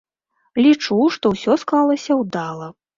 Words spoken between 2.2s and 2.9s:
ўдала.